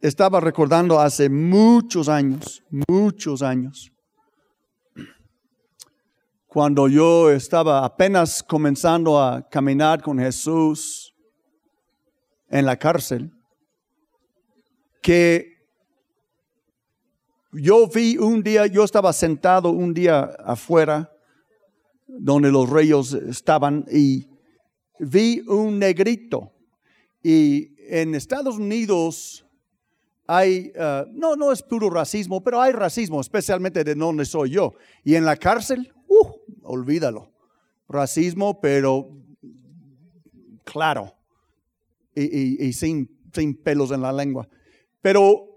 [0.00, 3.92] estaba recordando hace muchos años, muchos años,
[6.46, 11.14] cuando yo estaba apenas comenzando a caminar con Jesús
[12.48, 13.30] en la cárcel,
[15.00, 15.46] que
[17.52, 21.12] yo vi un día, yo estaba sentado un día afuera,
[22.06, 24.26] donde los reyes estaban, y
[24.98, 26.52] vi un negrito.
[27.22, 29.46] Y en Estados Unidos
[30.32, 34.74] hay, uh, no, no es puro racismo, pero hay racismo, especialmente de donde soy yo.
[35.02, 36.30] Y en la cárcel, uh,
[36.62, 37.32] olvídalo.
[37.88, 39.10] Racismo, pero
[40.62, 41.12] claro,
[42.14, 44.48] y, y sin, sin pelos en la lengua.
[45.02, 45.50] Pero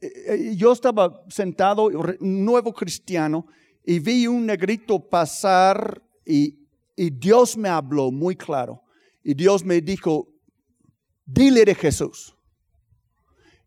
[0.00, 1.90] eh, eh, yo estaba sentado,
[2.20, 3.48] nuevo cristiano,
[3.84, 6.58] y vi un negrito pasar y,
[6.96, 8.82] y, Dios me habló muy claro.
[9.22, 10.32] Y Dios me dijo,
[11.26, 12.34] dile de Jesús.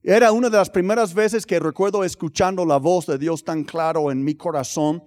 [0.05, 4.11] Era una de las primeras veces que recuerdo escuchando la voz de Dios tan claro
[4.11, 5.01] en mi corazón.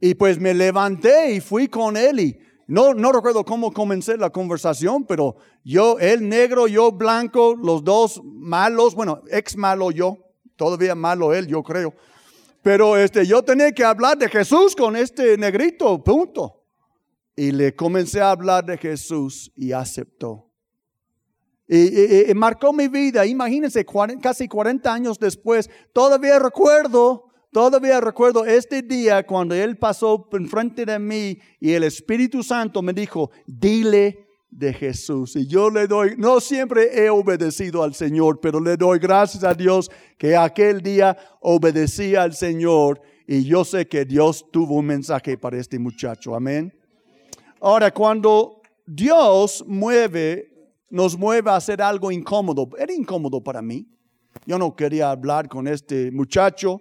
[0.00, 4.30] Y pues me levanté y fui con él y no, no recuerdo cómo comencé la
[4.30, 10.18] conversación, pero yo, él negro, yo blanco, los dos malos, bueno, ex malo yo,
[10.56, 11.94] todavía malo él, yo creo.
[12.62, 16.62] Pero este, yo tenía que hablar de Jesús con este negrito, punto.
[17.36, 20.47] Y le comencé a hablar de Jesús y aceptó.
[21.68, 23.26] Y, marcó mi vida.
[23.26, 23.84] Imagínense,
[24.22, 30.98] casi 40 años después, todavía recuerdo, todavía recuerdo este día cuando Él pasó enfrente de
[30.98, 35.36] mí y el Espíritu Santo me dijo, dile de Jesús.
[35.36, 39.52] Y yo le doy, no siempre he obedecido al Señor, pero le doy gracias a
[39.52, 45.36] Dios que aquel día obedecí al Señor y yo sé que Dios tuvo un mensaje
[45.36, 46.34] para este muchacho.
[46.34, 46.72] Amén.
[47.60, 50.47] Ahora, cuando Dios mueve,
[50.90, 53.86] nos mueve a hacer algo incómodo, era incómodo para mí.
[54.46, 56.80] Yo no quería hablar con este muchacho,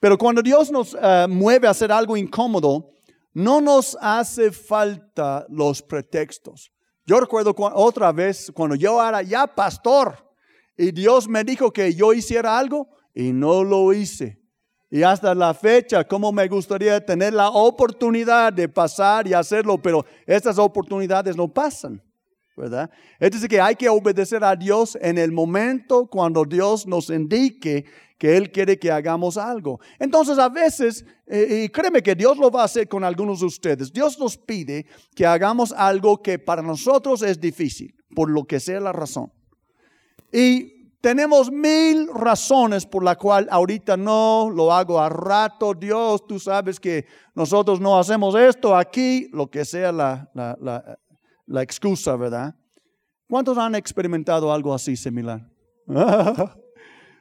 [0.00, 2.92] pero cuando Dios nos eh, mueve a hacer algo incómodo,
[3.34, 6.72] no nos hace falta los pretextos.
[7.06, 10.16] Yo recuerdo otra vez cuando yo era ya pastor
[10.76, 14.40] y Dios me dijo que yo hiciera algo y no lo hice.
[14.90, 20.04] Y hasta la fecha, como me gustaría tener la oportunidad de pasar y hacerlo, pero
[20.26, 22.02] estas oportunidades no pasan.
[22.58, 22.90] ¿Verdad?
[23.18, 27.84] Es decir, que hay que obedecer a Dios en el momento cuando Dios nos indique
[28.18, 29.80] que Él quiere que hagamos algo.
[29.98, 33.46] Entonces, a veces, eh, y créeme que Dios lo va a hacer con algunos de
[33.46, 38.58] ustedes, Dios nos pide que hagamos algo que para nosotros es difícil, por lo que
[38.58, 39.32] sea la razón.
[40.32, 45.72] Y tenemos mil razones por la cual ahorita no lo hago a rato.
[45.72, 50.98] Dios, tú sabes que nosotros no hacemos esto aquí, lo que sea la, la la
[51.62, 52.54] excusa, ¿verdad?
[53.28, 55.48] ¿Cuántos han experimentado algo así similar?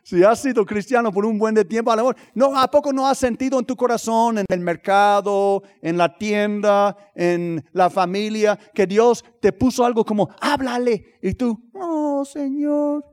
[0.04, 2.94] si has sido cristiano por un buen de tiempo, a lo mejor, no, ¿a poco
[2.94, 8.58] no has sentido en tu corazón, en el mercado, en la tienda, en la familia,
[8.74, 11.18] que Dios te puso algo como, háblale?
[11.22, 13.06] Y tú, no, Señor,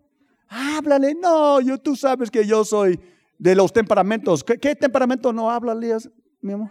[0.48, 1.14] háblale.
[1.14, 3.00] No, yo, tú sabes que yo soy
[3.38, 4.44] de los temperamentos.
[4.44, 5.74] ¿Qué, temperamento no habla,
[6.40, 6.70] mi amor?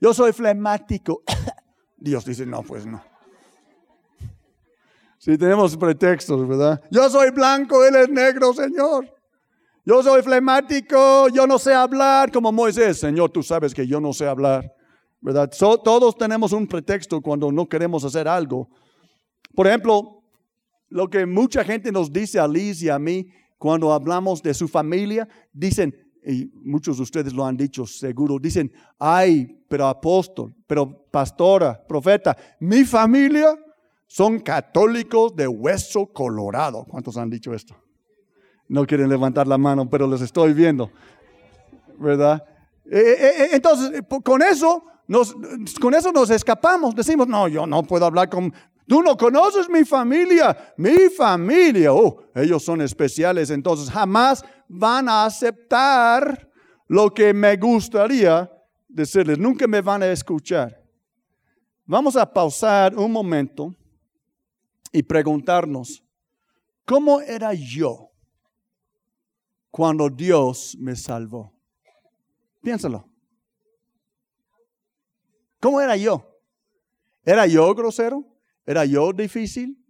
[0.00, 1.22] Yo soy flemático.
[1.96, 3.02] Dios dice, no, pues no.
[5.26, 6.80] Si tenemos pretextos, ¿verdad?
[6.88, 9.12] Yo soy blanco, él es negro, Señor.
[9.84, 13.00] Yo soy flemático, yo no sé hablar como Moisés.
[13.00, 14.72] Señor, tú sabes que yo no sé hablar,
[15.20, 15.50] ¿verdad?
[15.58, 18.68] todos tenemos un pretexto cuando no queremos hacer algo.
[19.52, 20.22] Por ejemplo,
[20.90, 24.68] lo que mucha gente nos dice a Liz y a mí cuando hablamos de su
[24.68, 25.92] familia, dicen,
[26.24, 32.36] y muchos de ustedes lo han dicho seguro, dicen, ay, pero apóstol, pero pastora, profeta,
[32.60, 33.58] mi familia
[34.06, 36.84] son católicos de hueso colorado.
[36.88, 37.76] ¿Cuántos han dicho esto?
[38.68, 40.90] No quieren levantar la mano, pero los estoy viendo.
[41.98, 42.44] ¿Verdad?
[42.84, 45.34] Eh, eh, eh, entonces, con eso, nos,
[45.80, 46.94] con eso nos escapamos.
[46.94, 48.52] Decimos, no, yo no puedo hablar con...
[48.88, 51.92] Tú no conoces mi familia, mi familia.
[51.92, 56.48] Oh, ellos son especiales, entonces jamás van a aceptar
[56.86, 58.48] lo que me gustaría
[58.88, 59.38] decirles.
[59.38, 60.80] Nunca me van a escuchar.
[61.84, 63.74] Vamos a pausar un momento
[64.92, 66.02] y preguntarnos,
[66.84, 68.10] ¿cómo era yo
[69.70, 71.52] cuando Dios me salvó?
[72.62, 73.08] Piénsalo.
[75.60, 76.38] ¿Cómo era yo?
[77.24, 78.24] ¿Era yo grosero?
[78.64, 79.84] ¿Era yo difícil?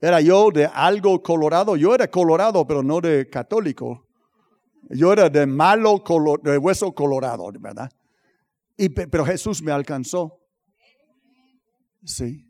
[0.00, 1.76] ¿Era yo de algo colorado?
[1.76, 4.06] Yo era colorado, pero no de católico.
[4.90, 6.02] Yo era de malo,
[6.42, 7.90] de hueso colorado, ¿verdad?
[8.76, 10.40] Y, pero Jesús me alcanzó.
[12.04, 12.47] Sí.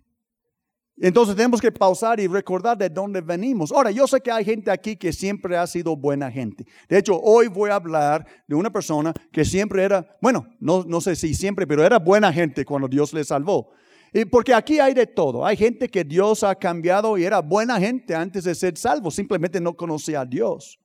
[1.01, 3.71] Entonces tenemos que pausar y recordar de dónde venimos.
[3.71, 6.67] Ahora, yo sé que hay gente aquí que siempre ha sido buena gente.
[6.89, 11.01] De hecho, hoy voy a hablar de una persona que siempre era, bueno, no, no
[11.01, 13.71] sé si siempre, pero era buena gente cuando Dios le salvó.
[14.13, 15.47] Y porque aquí hay de todo.
[15.47, 19.61] Hay gente que Dios ha cambiado y era buena gente antes de ser salvo, simplemente
[19.61, 20.81] no conocía a Dios.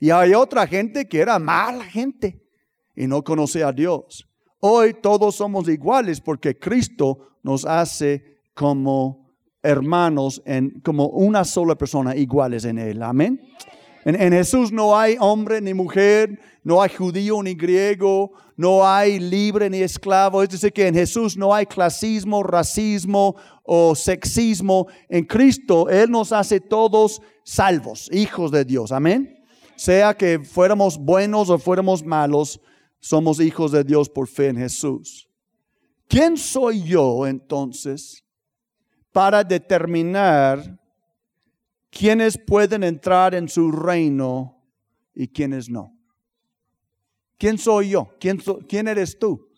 [0.00, 2.42] Y hay otra gente que era mala gente
[2.96, 4.28] y no conocía a Dios.
[4.58, 9.21] Hoy todos somos iguales porque Cristo nos hace como
[9.62, 13.02] hermanos, en, como una sola persona, iguales en Él.
[13.02, 13.40] Amén.
[14.04, 19.20] En, en, Jesús no hay hombre ni mujer, no hay judío ni griego, no hay
[19.20, 20.42] libre ni esclavo.
[20.42, 24.88] Es decir, que en Jesús no hay clasismo, racismo o sexismo.
[25.08, 28.90] En Cristo Él nos hace todos salvos, hijos de Dios.
[28.90, 29.38] Amén.
[29.76, 32.60] Sea que fuéramos buenos o fuéramos malos,
[33.00, 35.28] somos hijos de Dios por fe en Jesús.
[36.08, 38.22] ¿Quién soy yo entonces
[39.12, 40.78] para determinar
[41.90, 44.58] quiénes pueden entrar en su reino
[45.14, 45.94] y quiénes no.
[47.38, 48.14] ¿Quién soy yo?
[48.18, 49.48] ¿Quién, quién eres tú?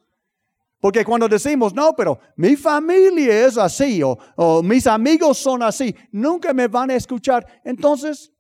[0.80, 5.94] Porque cuando decimos, no, pero mi familia es así o, o mis amigos son así,
[6.10, 7.46] nunca me van a escuchar.
[7.64, 8.32] Entonces,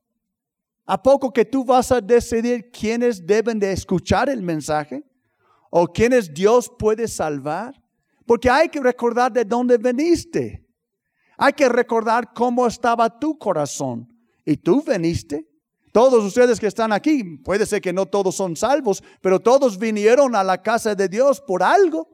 [0.84, 5.04] ¿a poco que tú vas a decidir quiénes deben de escuchar el mensaje?
[5.70, 7.80] ¿O quiénes Dios puede salvar?
[8.26, 10.63] Porque hay que recordar de dónde veniste.
[11.36, 14.08] Hay que recordar cómo estaba tu corazón.
[14.44, 15.48] Y tú veniste.
[15.92, 20.34] Todos ustedes que están aquí, puede ser que no todos son salvos, pero todos vinieron
[20.34, 22.08] a la casa de Dios por algo,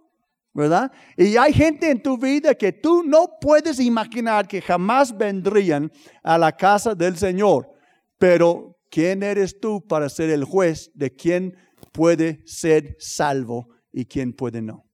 [0.53, 0.93] ¿verdad?
[1.17, 5.91] Y hay gente en tu vida que tú no puedes imaginar que jamás vendrían
[6.23, 7.71] a la casa del Señor.
[8.19, 11.57] Pero, ¿quién eres tú para ser el juez de quién
[11.91, 14.90] puede ser salvo y quién puede no?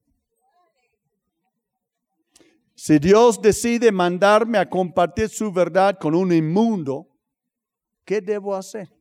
[2.77, 7.09] Si Dios decide mandarme a compartir su verdad con un inmundo,
[8.05, 8.93] ¿qué debo hacer?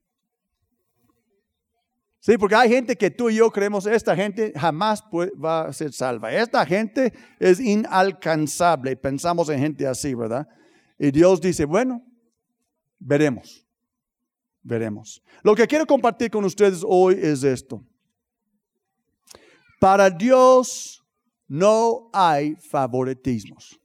[2.22, 5.92] Sí, porque hay gente que tú y yo creemos, esta gente jamás va a ser
[5.92, 6.31] salva.
[6.31, 8.95] Esta gente es inalcanzable.
[8.95, 10.48] Pensamos en gente así, ¿verdad?
[10.98, 12.01] Y Dios dice, bueno,
[12.98, 13.68] veremos,
[14.63, 15.22] veremos.
[15.44, 17.86] Lo que quiero compartir con ustedes hoy es esto.
[19.80, 21.04] Para Dios
[21.47, 23.80] no hay favoritismos,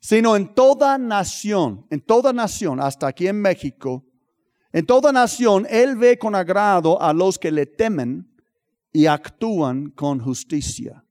[0.00, 4.04] sino en toda nación, en toda nación, hasta aquí en México,
[4.72, 8.30] en toda nación, Él ve con agrado a los que le temen
[8.92, 11.04] y actúan con justicia.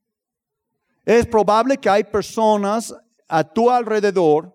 [1.04, 2.94] Es probable que hay personas
[3.28, 4.54] a tu alrededor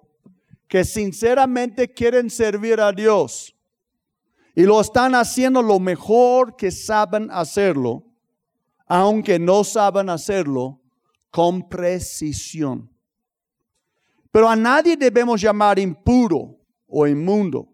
[0.67, 3.55] que sinceramente quieren servir a Dios
[4.55, 8.03] y lo están haciendo lo mejor que saben hacerlo
[8.85, 10.81] aunque no saben hacerlo
[11.31, 12.89] con precisión.
[14.31, 17.69] Pero a nadie debemos llamar impuro o inmundo.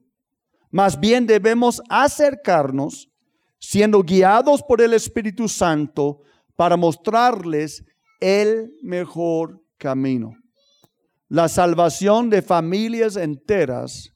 [0.70, 3.10] Más bien debemos acercarnos
[3.60, 6.22] siendo guiados por el Espíritu Santo
[6.56, 7.84] para mostrarles
[8.20, 10.34] el mejor camino.
[11.28, 14.14] La salvación de familias enteras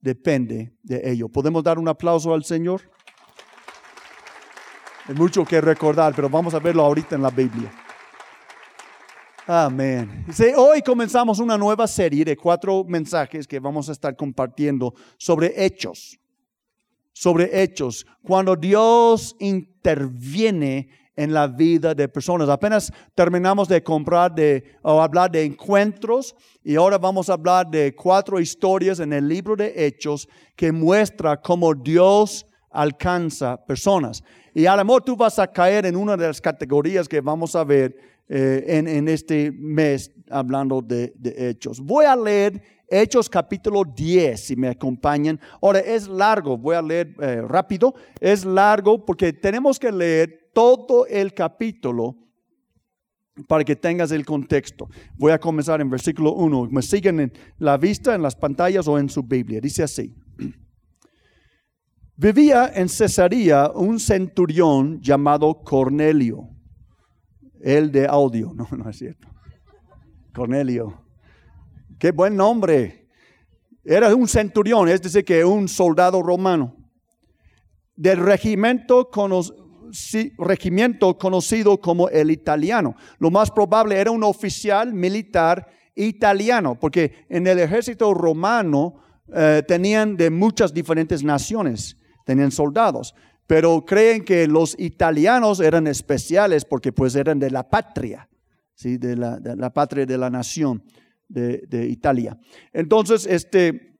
[0.00, 1.28] depende de ello.
[1.28, 2.82] ¿Podemos dar un aplauso al Señor?
[5.08, 7.72] Hay mucho que recordar, pero vamos a verlo ahorita en la Biblia.
[9.46, 10.24] Amén.
[10.56, 16.18] hoy comenzamos una nueva serie de cuatro mensajes que vamos a estar compartiendo sobre hechos.
[17.12, 18.06] Sobre hechos.
[18.22, 22.48] Cuando Dios interviene en la vida de personas.
[22.48, 27.94] Apenas terminamos de comprar de, o hablar de encuentros y ahora vamos a hablar de
[27.94, 34.22] cuatro historias en el libro de Hechos que muestra cómo Dios alcanza personas.
[34.54, 37.54] Y a lo mejor tú vas a caer en una de las categorías que vamos
[37.56, 37.96] a ver
[38.28, 41.80] eh, en, este mes hablando de, hechos.
[41.80, 45.40] Voy a leer Hechos capítulo 10, si me acompañan.
[45.62, 47.94] Ahora, es largo, voy a leer eh, rápido.
[48.20, 52.16] Es largo porque tenemos que leer todo el capítulo
[53.48, 54.88] para que tengas el contexto.
[55.16, 56.68] Voy a comenzar en versículo 1.
[56.70, 59.60] Me siguen en la vista, en las pantallas o en su Biblia.
[59.60, 60.14] Dice así.
[62.16, 66.50] Vivía en Cesarea un centurión llamado Cornelio,
[67.60, 69.28] el de audio, no, no es cierto.
[70.34, 71.04] Cornelio,
[71.98, 73.08] qué buen nombre.
[73.84, 76.76] Era un centurión, es decir, que un soldado romano,
[77.96, 79.10] del regimiento,
[80.38, 82.94] regimiento conocido como el italiano.
[83.18, 88.94] Lo más probable era un oficial militar italiano, porque en el ejército romano
[89.34, 93.14] eh, tenían de muchas diferentes naciones tenían soldados,
[93.46, 98.28] pero creen que los italianos eran especiales porque pues eran de la patria,
[98.74, 98.96] ¿sí?
[98.96, 100.82] de, la, patria de la nación
[101.28, 102.38] de, de Italia.
[102.72, 103.98] Entonces, este,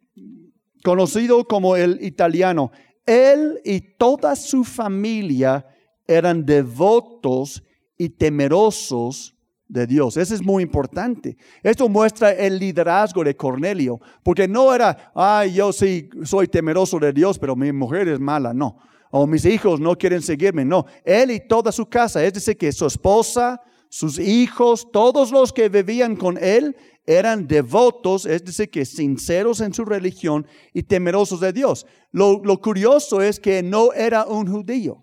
[0.82, 2.70] conocido como el italiano,
[3.06, 5.66] él y toda su familia
[6.06, 7.62] eran devotos
[7.96, 9.31] y temerosos
[9.72, 10.18] de Dios.
[10.18, 11.36] Eso es muy importante.
[11.62, 17.12] Esto muestra el liderazgo de Cornelio, porque no era, ay, yo sí soy temeroso de
[17.12, 18.76] Dios, pero mi mujer es mala, no.
[19.10, 20.84] O mis hijos no quieren seguirme, no.
[21.04, 25.70] Él y toda su casa, es decir, que su esposa, sus hijos, todos los que
[25.70, 26.76] vivían con él
[27.06, 31.86] eran devotos, es decir, que sinceros en su religión y temerosos de Dios.
[32.10, 35.01] Lo, lo curioso es que no era un judío.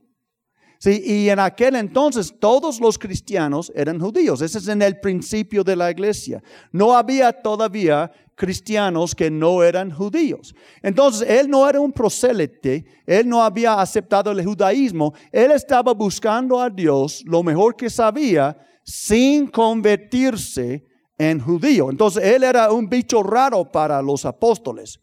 [0.81, 4.41] Sí, y en aquel entonces todos los cristianos eran judíos.
[4.41, 6.41] Ese es en el principio de la iglesia.
[6.71, 10.55] No había todavía cristianos que no eran judíos.
[10.81, 16.62] Entonces, él no era un prosélite, él no había aceptado el judaísmo, él estaba buscando
[16.62, 20.86] a Dios lo mejor que sabía sin convertirse
[21.17, 21.89] en judío.
[21.89, 24.98] Entonces, él era un bicho raro para los apóstoles,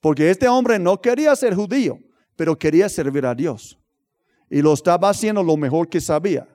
[0.00, 1.98] porque este hombre no quería ser judío,
[2.34, 3.78] pero quería servir a Dios
[4.50, 6.48] y lo estaba haciendo lo mejor que sabía.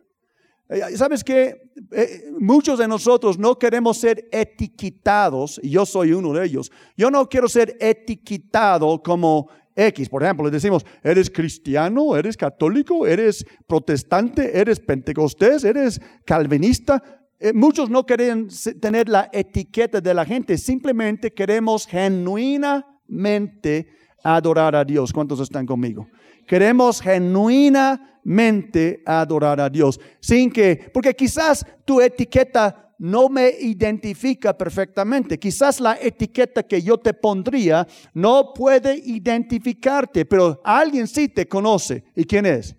[0.69, 1.71] Eh, ¿Sabes qué?
[1.91, 6.71] Eh, muchos de nosotros no queremos ser etiquetados, y yo soy uno de ellos.
[6.97, 10.09] Yo no quiero ser etiquetado como X.
[10.09, 12.15] Por ejemplo, le decimos, ¿eres cristiano?
[12.15, 13.05] ¿Eres católico?
[13.05, 14.59] ¿Eres protestante?
[14.59, 15.63] ¿Eres pentecostés?
[15.63, 17.03] ¿Eres calvinista?
[17.39, 18.47] Eh, muchos no quieren
[18.79, 23.89] tener la etiqueta de la gente, simplemente queremos genuinamente
[24.23, 25.12] adorar a Dios.
[25.12, 26.07] ¿Cuántos están conmigo?
[26.47, 30.00] Queremos genuinamente adorar a Dios.
[30.19, 35.38] Sin que, porque quizás tu etiqueta no me identifica perfectamente.
[35.38, 42.03] Quizás la etiqueta que yo te pondría no puede identificarte, pero alguien sí te conoce.
[42.15, 42.75] ¿Y quién es?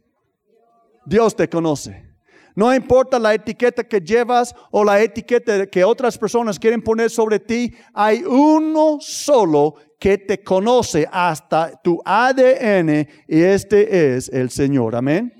[1.04, 2.13] Dios te conoce.
[2.54, 7.40] No importa la etiqueta que llevas o la etiqueta que otras personas quieren poner sobre
[7.40, 14.94] ti, hay uno solo que te conoce hasta tu ADN y este es el Señor.
[14.94, 15.32] Amén.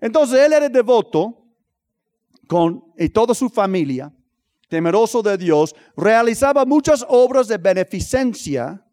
[0.00, 1.44] Entonces él era devoto
[2.48, 4.12] con y toda su familia,
[4.68, 8.83] temeroso de Dios, realizaba muchas obras de beneficencia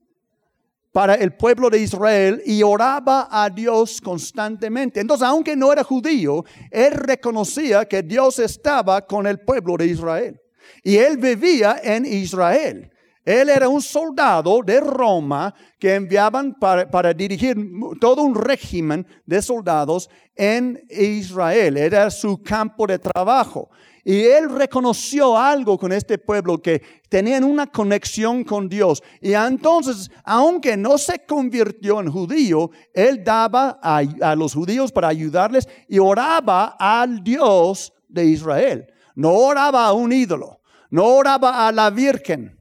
[0.91, 4.99] para el pueblo de Israel y oraba a Dios constantemente.
[4.99, 10.41] Entonces, aunque no era judío, él reconocía que Dios estaba con el pueblo de Israel.
[10.83, 12.91] Y él vivía en Israel.
[13.23, 17.55] Él era un soldado de Roma que enviaban para, dirigir
[17.99, 21.77] todo un régimen de soldados en Israel.
[21.77, 23.69] Era su campo de trabajo.
[24.03, 29.03] Y él reconoció algo con este pueblo que tenían una conexión con Dios.
[29.21, 35.07] Y entonces, aunque no se convirtió en judío, él daba a, a los judíos para
[35.07, 38.87] ayudarles y oraba al Dios de Israel.
[39.15, 42.57] No oraba a un ídolo, no oraba a la Virgen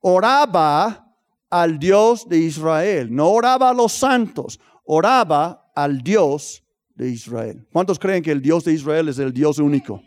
[0.00, 1.06] oraba
[1.48, 6.62] al Dios de Israel, no oraba a los santos, oraba al Dios
[6.94, 7.66] de Israel.
[7.72, 10.02] ¿Cuántos creen que el Dios de Israel es el Dios único?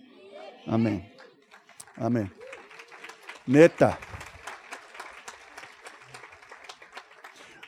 [0.68, 1.14] Amén.
[1.96, 2.32] Amén.
[3.46, 4.00] Neta.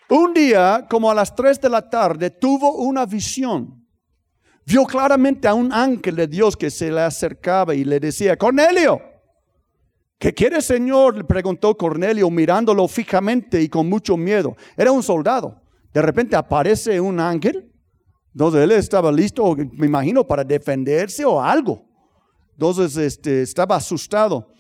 [0.10, 3.86] Un día, como a las 3 de la tarde, tuvo una visión.
[4.66, 9.02] Vio claramente a un ángel de Dios que se le acercaba y le decía, Cornelio,
[10.18, 11.18] ¿Qué quiere Señor?
[11.18, 14.56] Le preguntó Cornelio mirándolo fijamente y con mucho miedo.
[14.78, 15.62] Era un soldado.
[15.94, 17.72] De repente aparece un ángel.
[18.34, 21.85] Entonces él estaba listo, me imagino, para defenderse o algo.
[22.56, 24.52] Entonces este, estaba asustado.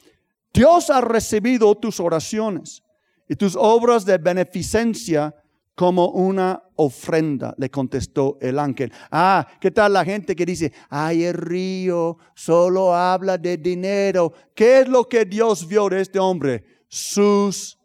[0.54, 2.84] Dios ha recibido tus oraciones
[3.28, 5.34] y tus obras de beneficencia
[5.76, 8.92] como una ofrenda, le contestó el ángel.
[9.12, 14.32] Ah, ¿qué tal la gente que dice, ay, el río solo habla de dinero?
[14.54, 16.64] ¿Qué es lo que Dios vio de este hombre?
[16.88, 17.78] Sus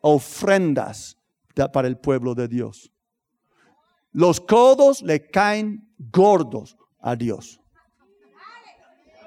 [0.00, 1.16] ofrendas
[1.72, 2.92] para el pueblo de Dios.
[4.10, 7.61] Los codos le caen gordos a Dios.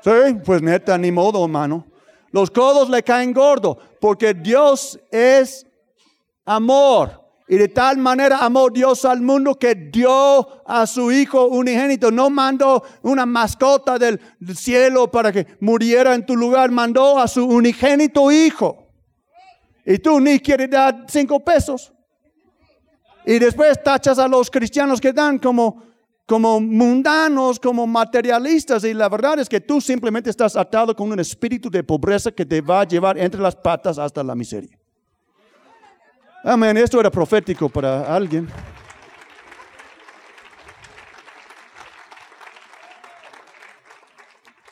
[0.06, 1.84] Sí, pues neta, ni modo, hermano.
[2.30, 5.66] Los codos le caen gordos porque Dios es
[6.46, 7.24] amor.
[7.48, 12.12] Y de tal manera amó Dios al mundo que dio a su Hijo unigénito.
[12.12, 14.20] No mandó una mascota del
[14.56, 16.70] cielo para que muriera en tu lugar.
[16.70, 18.78] Mandó a su unigénito Hijo.
[19.88, 21.92] Y tú ni quieres dar cinco pesos.
[23.26, 25.82] Y después tachas a los cristianos que dan como,
[26.26, 28.84] como mundanos, como materialistas.
[28.84, 32.46] Y la verdad es que tú simplemente estás atado con un espíritu de pobreza que
[32.46, 34.78] te va a llevar entre las patas hasta la miseria.
[36.44, 38.48] Amén, esto era profético para alguien.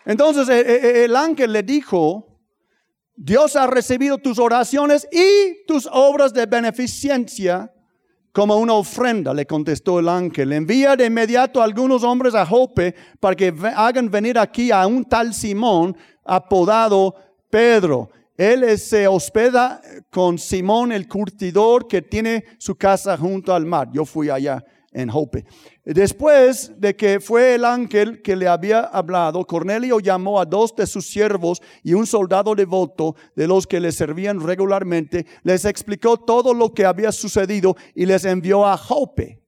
[0.05, 2.27] Entonces e, e, e, el ángel le dijo,
[3.15, 7.72] Dios ha recibido tus oraciones y tus obras de beneficencia
[8.34, 10.52] como una ofrenda, le contestó el ángel.
[10.52, 15.06] Envía de inmediato a algunos hombres a Jope para que hagan venir aquí a un
[15.06, 17.16] tal Simón apodado
[17.50, 18.10] Pedro.
[18.36, 23.90] Él se hospeda con Simón el curtidor que tiene su casa junto al mar.
[23.94, 25.45] Yo fui allá en Jope.
[25.85, 30.88] Después de que fue el ángel que le había hablado, Cornelio llamó a dos de
[30.88, 36.53] sus siervos y un soldado devoto de los que le servían regularmente, les explicó todo
[36.53, 39.39] lo que había sucedido y les envió a Jope.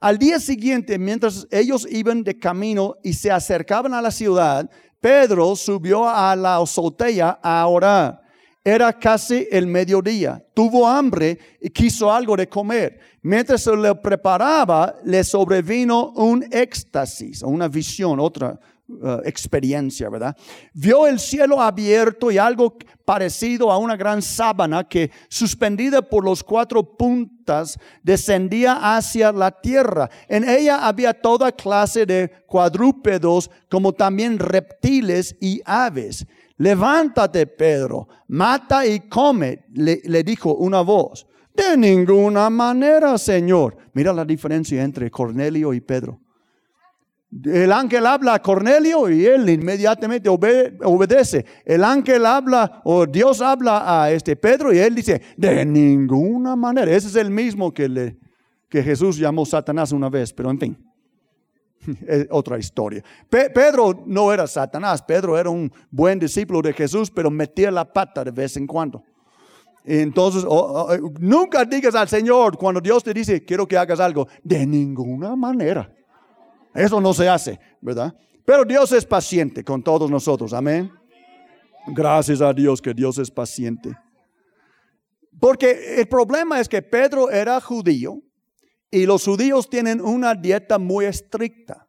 [0.00, 4.68] Al día siguiente, mientras ellos iban de camino y se acercaban a la ciudad,
[5.00, 8.21] Pedro subió a la azotea a orar.
[8.64, 10.44] Era casi el mediodía.
[10.54, 13.00] Tuvo hambre y quiso algo de comer.
[13.22, 20.36] Mientras se lo preparaba, le sobrevino un éxtasis, una visión, otra uh, experiencia, ¿verdad?
[20.74, 26.44] Vio el cielo abierto y algo parecido a una gran sábana que, suspendida por los
[26.44, 30.08] cuatro puntas, descendía hacia la tierra.
[30.28, 36.24] En ella había toda clase de cuadrúpedos, como también reptiles y aves.
[36.62, 41.26] Levántate, Pedro, mata y come, le, dijo una voz.
[41.52, 43.76] De ninguna manera, Señor.
[43.94, 46.20] Mira la diferencia entre Cornelio y Pedro.
[47.44, 51.44] El ángel habla a Cornelio y él inmediatamente obedece.
[51.64, 56.92] El ángel habla o Dios habla a este Pedro y él dice, de ninguna manera.
[56.92, 58.16] Ese es el mismo que, le,
[58.68, 60.91] que Jesús llamó Satanás una vez, pero en fin.
[62.06, 63.02] Es otra historia.
[63.28, 68.24] Pedro no era Satanás, Pedro era un buen discípulo de Jesús, pero metía la pata
[68.24, 69.02] de vez en cuando.
[69.84, 70.44] Entonces,
[71.18, 75.92] nunca digas al Señor cuando Dios te dice, quiero que hagas algo, de ninguna manera.
[76.74, 78.14] Eso no se hace, ¿verdad?
[78.44, 80.90] Pero Dios es paciente con todos nosotros, amén.
[81.88, 83.90] Gracias a Dios que Dios es paciente.
[85.40, 88.22] Porque el problema es que Pedro era judío
[88.92, 91.88] y los judíos tienen una dieta muy estricta.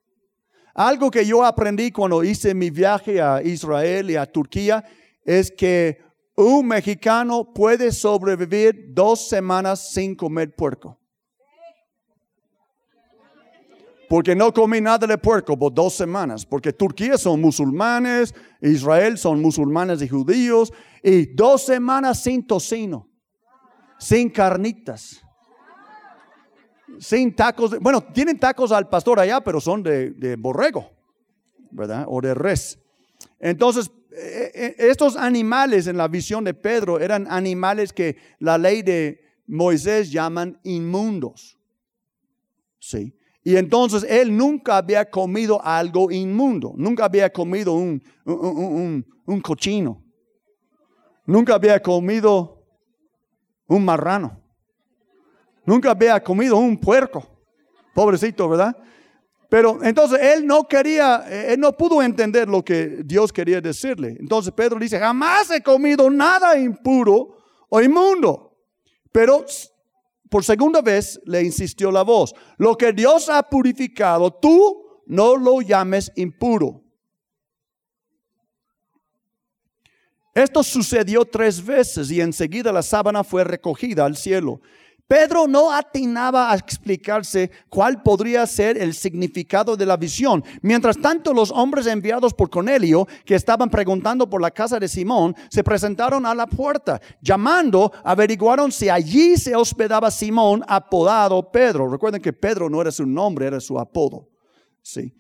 [0.74, 4.84] Algo que yo aprendí cuando hice mi viaje a Israel y a Turquía
[5.26, 6.00] es que
[6.36, 10.98] un mexicano puede sobrevivir dos semanas sin comer puerco.
[14.08, 16.46] Porque no comí nada de puerco por dos semanas.
[16.46, 20.72] Porque Turquía son musulmanes, Israel son musulmanes y judíos.
[21.04, 23.10] Y dos semanas sin tocino,
[24.00, 25.24] sin carnitas
[27.00, 30.92] sin tacos, bueno, tienen tacos al pastor allá, pero son de, borrego,
[31.72, 32.06] ¿verdad?
[32.08, 32.80] O de res.
[33.40, 38.82] Entonces, eh, eh, estos animales en la visión de Pedro eran animales que la ley
[38.82, 41.58] de Moisés llaman inmundos.
[42.80, 43.16] Sí.
[43.44, 50.02] Y entonces él nunca había comido algo inmundo, nunca había comido un, un cochino,
[51.26, 52.64] nunca había comido
[53.68, 54.43] un marrano.
[55.66, 57.28] Nunca había comido un puerco.
[57.94, 58.76] Pobrecito, ¿verdad?
[59.50, 64.18] Pero entonces él no quería, él no pudo entender lo que Dios quería decirle.
[64.20, 67.38] Entonces Pedro dice, jamás he comido nada impuro
[67.70, 68.58] o inmundo.
[69.12, 69.46] Pero
[70.30, 75.62] por segunda vez le insistió la voz, lo que Dios ha purificado, tú no lo
[75.62, 76.82] llames impuro.
[80.34, 84.62] Esto sucedió tres veces y enseguida la sábana fue recogida al cielo.
[85.08, 90.44] Pedro no atinaba a explicarse cuál podría ser el significado de la visión.
[90.62, 95.36] Mientras tanto, los hombres enviados por Cornelio, que estaban preguntando por la casa de Simón,
[95.50, 97.02] se presentaron a la puerta.
[97.22, 101.90] Llamando, averiguaron si allí se hospedaba Simón, apodado Pedro.
[101.90, 104.30] Recuerden que Pedro no era su nombre, era su apodo.
[104.82, 105.14] Sí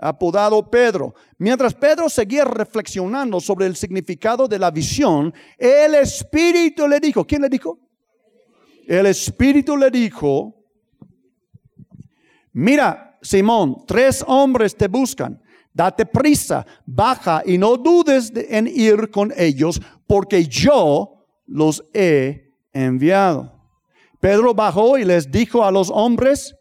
[0.00, 1.14] apodado Pedro.
[1.38, 7.42] Mientras Pedro seguía reflexionando sobre el significado de la visión, el Espíritu le dijo, ¿quién
[7.42, 7.78] le dijo?
[8.86, 10.54] El Espíritu le dijo,
[12.52, 15.40] mira, Simón, tres hombres te buscan.
[15.72, 23.60] Date prisa, baja y no dudes en ir con ellos, porque yo los he enviado.
[24.20, 26.54] Pedro bajó y les dijo a los hombres,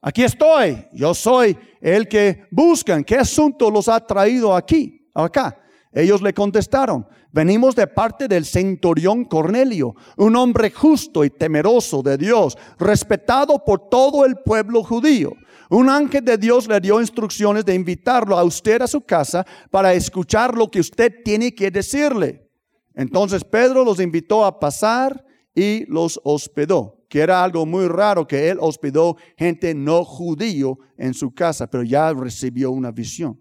[0.00, 3.04] aquí estoy, yo soy el que buscan.
[3.04, 5.58] ¿Qué asunto los ha traído aquí, acá?
[5.92, 12.16] Ellos le contestaron, venimos de parte del centurión Cornelio, un hombre justo y temeroso de
[12.16, 15.32] Dios, respetado por todo el pueblo judío.
[15.70, 19.92] Un ángel de Dios le dio instrucciones de invitarlo a usted a su casa para
[19.92, 22.48] escuchar lo que usted tiene que decirle.
[22.94, 28.48] Entonces Pedro los invitó a pasar y los hospedó, que era algo muy raro que
[28.48, 33.38] él hospedó gente no judío en su casa, pero ya recibió una visión.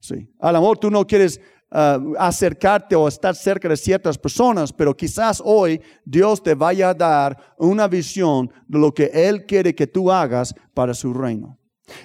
[0.00, 0.28] Sí.
[0.40, 1.40] Al amor, tú no quieres
[1.72, 6.94] uh, acercarte o estar cerca de ciertas personas, pero quizás hoy Dios te vaya a
[6.94, 11.58] dar una visión de lo que Él quiere que tú hagas para su reino.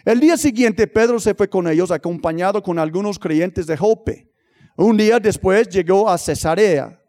[0.06, 4.32] El día siguiente Pedro se fue con ellos acompañado con algunos creyentes de Jope.
[4.75, 7.01] Un día después llegó a Cesarea.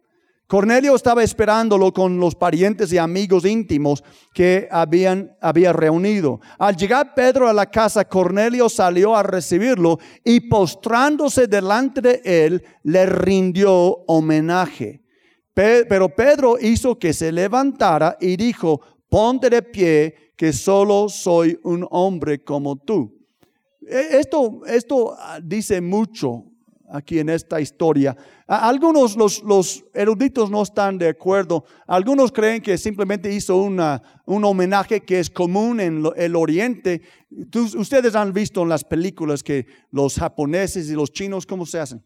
[0.48, 6.40] Cornelio estaba esperándolo con los parientes y amigos íntimos que habían había reunido.
[6.58, 12.64] Al llegar Pedro a la casa, Cornelio salió a recibirlo y postrándose delante de él,
[12.82, 13.68] le rindió
[14.06, 15.02] homenaje.
[15.52, 18.80] pero Pedro hizo que se levantara y dijo,
[19.10, 23.12] ponte de pie, que solo soy un hombre como tú.
[23.86, 26.46] E, esto, esto dice mucho
[26.90, 28.16] aquí en esta historia.
[28.46, 31.64] Algunos, los, los, eruditos no están de acuerdo.
[31.86, 37.02] Algunos creen que simplemente hizo una, un homenaje que es común en el Oriente.
[37.76, 42.04] ustedes han visto en las películas que los japoneses y los chinos, ¿cómo se hacen?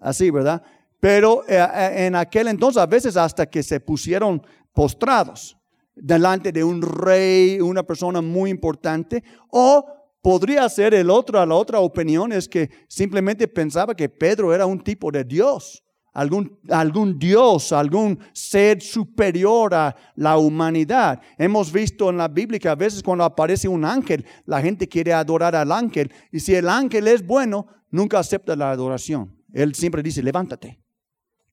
[0.00, 0.62] Así, ¿verdad?
[1.00, 5.56] Pero eh, eh, en aquel entonces, a veces hasta que se pusieron postrados
[5.94, 11.80] delante de un rey, una persona muy importante, o Podría ser el otro, la otra
[11.80, 17.72] opinión es que simplemente pensaba que Pedro era un tipo de Dios, algún, algún Dios,
[17.72, 21.20] algún ser superior a la humanidad.
[21.38, 25.12] Hemos visto en la Biblia que a veces cuando aparece un ángel, la gente quiere
[25.12, 29.36] adorar al ángel y si el ángel es bueno, nunca acepta la adoración.
[29.52, 30.80] Él siempre dice, levántate,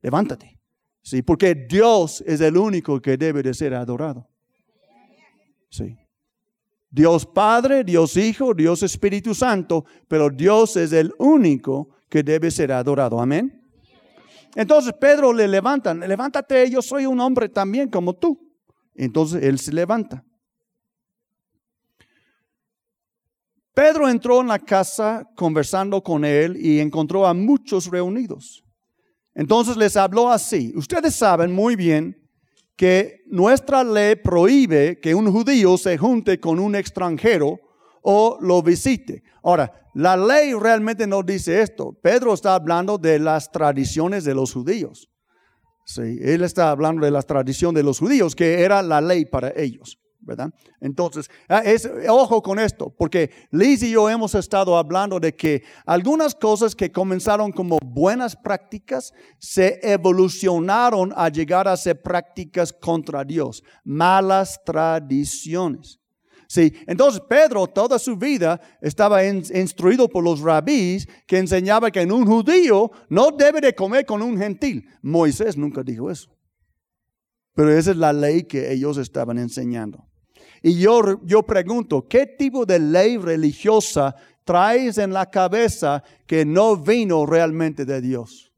[0.02, 0.60] levántate.
[1.04, 4.28] Sí, porque Dios es el único que debe de ser adorado.
[5.70, 5.96] Sí.
[6.96, 12.72] Dios Padre, Dios Hijo, Dios Espíritu Santo, pero Dios es el único que debe ser
[12.72, 13.20] adorado.
[13.20, 13.62] Amén.
[14.56, 18.40] Entonces Pedro le levanta, levántate, yo soy un hombre también como tú.
[18.94, 20.24] Entonces él se levanta.
[23.74, 28.64] Pedro entró en la casa conversando con él y encontró a muchos reunidos.
[29.34, 30.72] Entonces les habló así.
[30.78, 32.25] Ustedes saben muy bien
[32.76, 37.60] que nuestra ley prohíbe que un judío se junte con un extranjero
[38.02, 39.24] o lo visite.
[39.44, 41.98] Ahora, la ley realmente no dice esto.
[42.02, 45.10] Pedro está hablando de las tradiciones de los judíos.
[45.86, 49.54] Sí, él está hablando de las tradiciones de los judíos, que era la ley para
[49.56, 50.00] ellos.
[50.80, 55.64] Entonces, ah, es, ojo con esto, porque Liz y yo hemos estado hablando de que
[55.86, 63.24] algunas cosas que comenzaron como buenas prácticas se evolucionaron a llegar a ser prácticas contra
[63.24, 66.00] Dios, malas tradiciones.
[66.48, 72.12] Sí, entonces Pedro toda su vida estaba instruido por los rabís que enseñaba que en
[72.12, 74.86] un judío no debe de comer con un gentil.
[75.02, 76.36] Moisés nunca dijo eso.
[77.56, 80.06] Pero esa es la ley que ellos estaban enseñando.
[80.68, 86.76] Y yo, yo pregunto, ¿qué tipo de ley religiosa traes en la cabeza que no
[86.76, 88.52] vino realmente de Dios?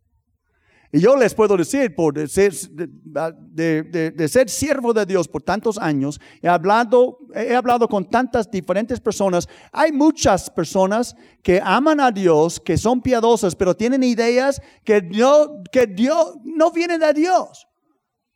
[0.93, 6.21] Y yo les puedo decir, por ser, de, ser, siervo de Dios por tantos años,
[6.41, 9.49] he hablado, he hablado con tantas diferentes personas.
[9.73, 15.61] Hay muchas personas que aman a Dios, que son piadosas, pero tienen ideas que, no,
[15.73, 17.66] que Dios no vienen de Dios.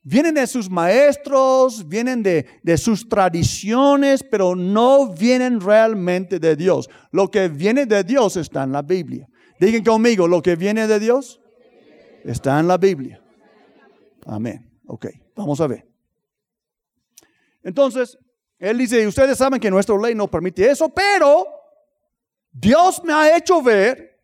[0.04, 6.90] Vienen de sus maestros, vienen de, sus tradiciones, pero no vienen realmente de Dios.
[7.12, 9.28] Lo que viene de Dios está en la Biblia.
[9.60, 11.40] Digan conmigo, lo que viene de Dios
[12.24, 13.22] está en la Biblia.
[14.26, 14.72] Amén.
[14.88, 15.88] Ok, vamos a ver.
[17.64, 18.18] Entonces,
[18.58, 21.46] él dice, ustedes saben que nuestra ley no permite eso, pero
[22.52, 24.20] Dios me ha hecho ver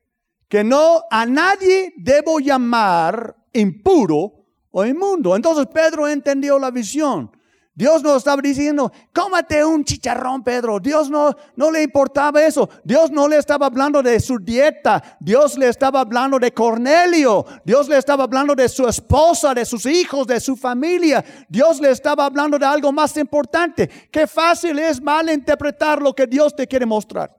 [0.48, 4.37] que no a nadie debo llamar impuro
[4.78, 5.36] o inmundo.
[5.36, 7.32] Entonces Pedro entendió la visión.
[7.74, 10.80] Dios no estaba diciendo, cómate un chicharrón, Pedro.
[10.80, 12.70] Dios no, no le importaba eso.
[12.84, 15.18] Dios no le estaba hablando de su dieta.
[15.20, 17.44] Dios le estaba hablando de Cornelio.
[17.64, 21.26] Dios le estaba hablando de su esposa, de sus hijos, de su familia.
[21.50, 23.88] Dios le estaba hablando de algo más importante.
[24.12, 27.37] Qué fácil es malinterpretar lo que Dios te quiere mostrar.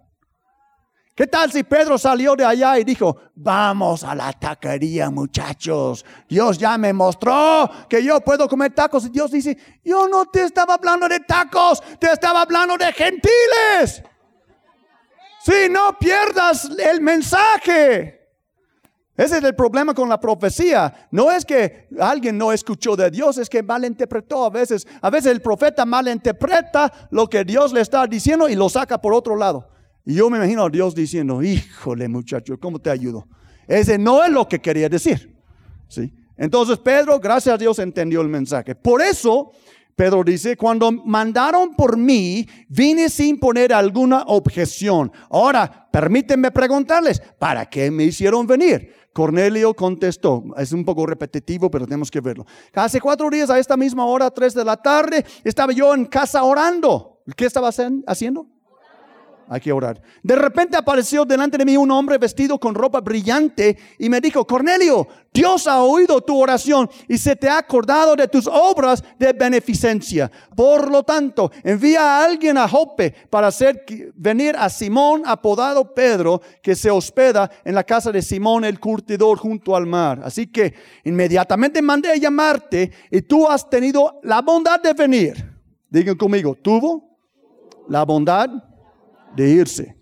[1.18, 6.04] ¿Qué tal si Pedro salió de allá y dijo, vamos a la taquería muchachos?
[6.28, 9.06] Dios ya me mostró que yo puedo comer tacos.
[9.06, 14.00] Y Dios dice, yo no te estaba hablando de tacos, te estaba hablando de gentiles.
[15.44, 18.30] Si no pierdas el mensaje.
[19.16, 21.08] Ese es el problema con la profecía.
[21.10, 24.86] No es que alguien no escuchó de Dios, es que malinterpretó a veces.
[25.02, 29.12] A veces el profeta malinterpreta lo que Dios le está diciendo y lo saca por
[29.14, 29.77] otro lado.
[30.08, 33.28] Y yo me imagino a Dios diciendo, híjole muchacho, ¿cómo te ayudo?
[33.66, 35.36] Ese no es lo que quería decir.
[35.86, 36.10] ¿Sí?
[36.38, 38.74] Entonces Pedro, gracias a Dios, entendió el mensaje.
[38.74, 39.52] Por eso,
[39.94, 45.12] Pedro dice, cuando mandaron por mí, vine sin poner alguna objeción.
[45.28, 48.90] Ahora, permítanme preguntarles, ¿para qué me hicieron venir?
[49.12, 52.46] Cornelio contestó, es un poco repetitivo, pero tenemos que verlo.
[52.72, 56.42] Hace cuatro días a esta misma hora, tres de la tarde, estaba yo en casa
[56.44, 57.20] orando.
[57.36, 58.57] ¿Qué estaba haciendo?
[59.48, 60.00] Hay que orar.
[60.22, 64.46] De repente apareció delante de mí un hombre vestido con ropa brillante y me dijo,
[64.46, 69.32] Cornelio, Dios ha oído tu oración y se te ha acordado de tus obras de
[69.32, 70.30] beneficencia.
[70.54, 73.84] Por lo tanto, envía a alguien a Jope para hacer
[74.14, 79.38] venir a Simón, apodado Pedro, que se hospeda en la casa de Simón el curtidor
[79.38, 80.20] junto al mar.
[80.24, 85.58] Así que inmediatamente mandé a llamarte y tú has tenido la bondad de venir.
[85.88, 87.18] Digan conmigo, tuvo
[87.88, 88.67] la bondad
[89.38, 89.96] de irse.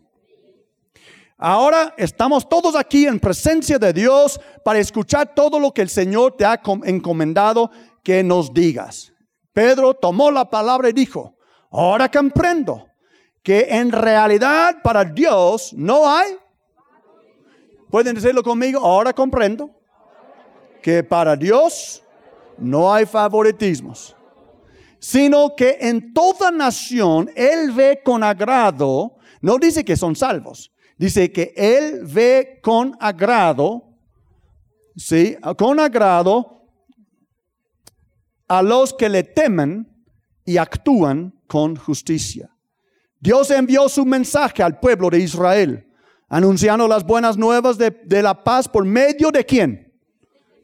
[1.36, 6.34] Ahora estamos todos aquí en presencia de Dios para escuchar todo lo que el Señor
[6.36, 7.70] te ha encomendado
[8.02, 9.12] que nos digas.
[9.52, 11.36] Pedro tomó la palabra y dijo,
[11.70, 12.86] ahora comprendo
[13.42, 16.32] que en realidad para Dios no hay,
[17.90, 19.70] pueden decirlo conmigo, ahora comprendo
[20.82, 22.02] que para Dios
[22.56, 24.15] no hay favoritismos,
[24.98, 30.72] sino que en toda nación Él ve con agrado no dice que son salvos.
[30.98, 33.84] Dice que Él ve con agrado,
[34.96, 35.36] ¿sí?
[35.56, 36.64] Con agrado
[38.48, 39.88] a los que le temen
[40.44, 42.50] y actúan con justicia.
[43.20, 45.86] Dios envió su mensaje al pueblo de Israel,
[46.28, 49.92] anunciando las buenas nuevas de, de la paz por medio de quién?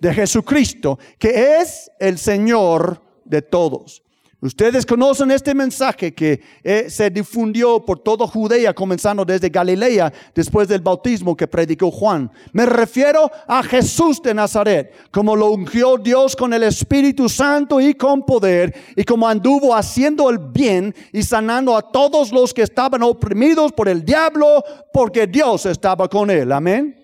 [0.01, 4.02] De Jesucristo, que es el Señor de todos.
[4.43, 10.67] Ustedes conocen este mensaje que eh, se difundió por toda Judea, comenzando desde Galilea, después
[10.67, 12.29] del bautismo que predicó Juan.
[12.53, 17.95] Me refiero a Jesús de Nazaret, como lo ungió Dios con el Espíritu Santo y
[17.95, 23.05] con poder, y como anduvo haciendo el bien y sanando a todos los que estaban
[23.05, 26.51] oprimidos por el diablo, porque Dios estaba con él.
[26.51, 27.02] Amén.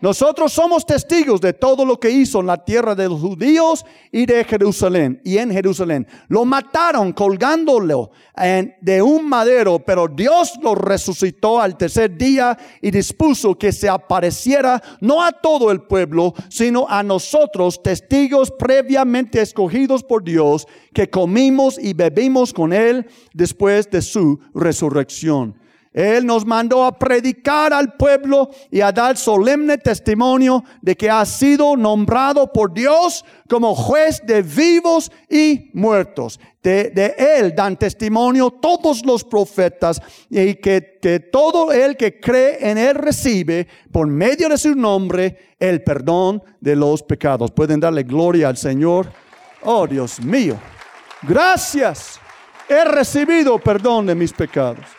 [0.00, 4.26] Nosotros somos testigos de todo lo que hizo en la tierra de los judíos y
[4.26, 6.06] de Jerusalén y en Jerusalén.
[6.28, 12.90] Lo mataron colgándolo en, de un madero, pero Dios lo resucitó al tercer día y
[12.90, 20.02] dispuso que se apareciera no a todo el pueblo, sino a nosotros, testigos previamente escogidos
[20.02, 25.65] por Dios, que comimos y bebimos con él después de su resurrección.
[25.96, 31.24] Él nos mandó a predicar al pueblo y a dar solemne testimonio de que ha
[31.24, 36.38] sido nombrado por Dios como juez de vivos y muertos.
[36.62, 42.76] De, Él dan testimonio todos los profetas y que, que todo el que cree en
[42.76, 47.50] Él recibe por medio de su nombre el perdón de los pecados.
[47.52, 49.10] Pueden darle gloria al Señor.
[49.62, 50.58] Oh Dios mío.
[51.22, 52.20] Gracias.
[52.68, 54.95] He recibido perdón de mis pecados.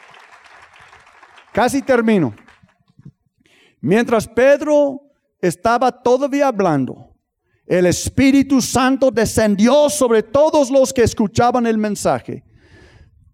[1.58, 2.36] Casi termino.
[3.82, 5.02] Mientras Pedro
[5.42, 7.16] estaba todavía hablando,
[7.66, 12.44] el Espíritu Santo descendió sobre todos los que escuchaban el mensaje.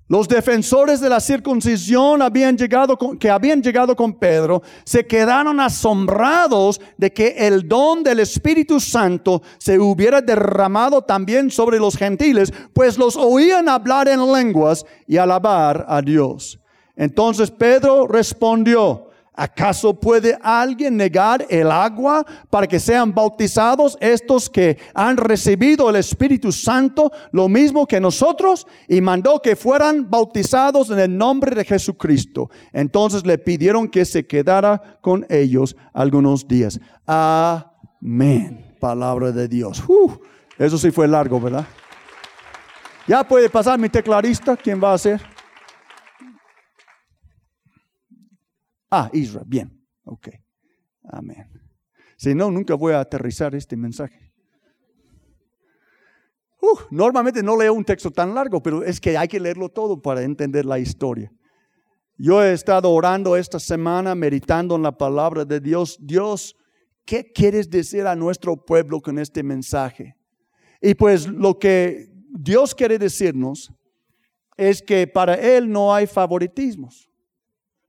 [0.07, 6.79] Los defensores de la circuncisión habían llegado que habían llegado con Pedro se quedaron asombrados
[6.97, 12.97] de que el don del Espíritu Santo se hubiera derramado también sobre los gentiles, pues
[12.97, 16.62] los oían hablar en lenguas y alabar a Dios.
[16.95, 24.77] Entonces Pedro respondió, ¿acaso puede alguien negar el agua para que sean bautizados estos que
[24.93, 28.67] han recibido el Espíritu Santo, lo mismo que nosotros?
[28.87, 32.49] Y mandó que fueran bautizados en el nombre de Jesucristo.
[32.71, 36.79] Entonces le pidieron que se quedara con ellos algunos días.
[37.07, 38.75] Amén.
[38.79, 39.83] Palabra de Dios.
[40.59, 41.65] eso sí fue largo, ¿verdad?
[43.07, 44.55] Ya puede pasar mi teclarista.
[44.55, 45.32] ¿Quién va a hacer?
[48.95, 50.29] Ah, Israel, bien, ok.
[51.05, 51.49] Amén.
[52.15, 54.31] Si no, nunca voy a aterrizar este mensaje.
[56.61, 59.99] Uh, normalmente no leo un texto tan largo, pero es que hay que leerlo todo
[59.99, 61.31] para entender la historia.
[62.19, 65.97] Yo he estado orando esta semana, meditando en la palabra de Dios.
[65.99, 66.55] Dios,
[67.03, 70.15] ¿qué quieres decir a nuestro pueblo con este mensaje?
[70.79, 73.73] Y pues lo que Dios quiere decirnos
[74.55, 77.09] es que para Él no hay favoritismos.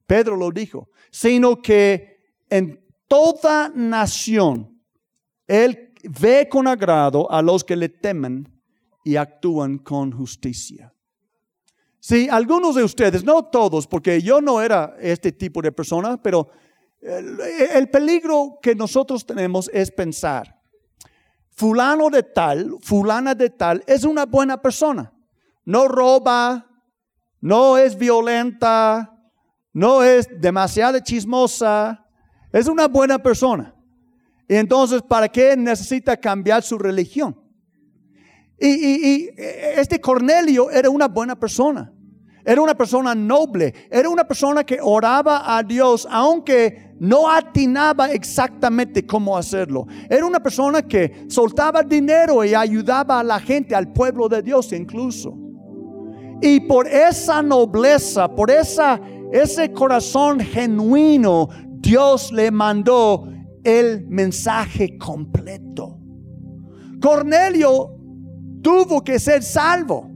[0.06, 4.80] Pedro lo dijo, sino que en toda nación
[5.46, 8.48] Él ve con agrado a los que le temen
[9.04, 10.92] y actúan con justicia.
[12.00, 16.50] Si algunos de ustedes, no todos, porque yo no era este tipo de persona, pero
[17.00, 20.60] el, el peligro que nosotros tenemos es pensar,
[21.50, 25.12] fulano de tal, fulana de tal, es una buena persona.
[25.64, 26.66] No roba,
[27.40, 29.13] no es violenta,
[29.74, 32.06] no es demasiado chismosa,
[32.52, 33.74] es una buena persona.
[34.48, 37.36] Y entonces, ¿para qué necesita cambiar su religión?
[38.58, 41.92] Y, y, este Cornelio era una buena persona.
[42.44, 43.74] Era una persona noble.
[43.90, 49.86] Era una persona que oraba a Dios, aunque no atinaba exactamente cómo hacerlo.
[50.08, 54.72] Era una persona que soltaba dinero y ayudaba a la gente, al pueblo de Dios
[54.72, 55.36] incluso.
[56.40, 59.00] Y por esa nobleza, por esa,
[59.34, 61.48] ese corazón genuino,
[61.80, 63.28] Dios le mandó
[63.64, 65.98] el mensaje completo.
[67.00, 67.96] Cornelio
[68.62, 70.08] tuvo que ser salvo,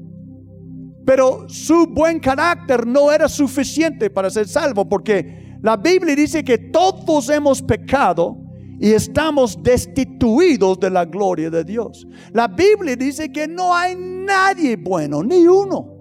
[1.04, 6.56] pero su buen carácter no era suficiente para ser salvo, porque la Biblia dice que
[6.56, 8.38] todos hemos pecado
[8.78, 12.06] y estamos destituidos de la gloria de Dios.
[12.32, 15.97] La Biblia dice que no hay nadie bueno, ni uno.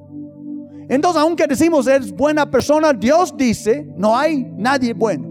[0.90, 5.28] Entonces, aunque decimos es buena persona, Dios dice, no hay nadie bueno.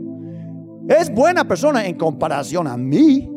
[0.89, 3.31] Es buena persona en comparación a mí.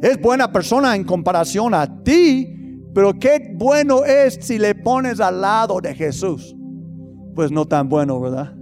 [0.00, 2.56] Es buena persona en comparación a ti.
[2.94, 6.56] Pero qué bueno es si le pones al lado de Jesús.
[7.34, 8.54] Pues no tan bueno, ¿verdad?